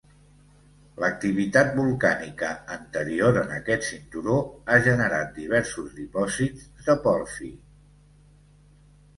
L'activitat 1.01 1.67
volcànica 1.79 2.49
anterior 2.77 3.37
en 3.41 3.53
aquest 3.57 3.85
cinturó 3.89 4.39
ha 4.65 4.79
generat 4.89 5.31
diversos 5.39 5.95
dipòsits 6.01 6.67
de 6.89 6.97
pòrfir. 7.07 7.55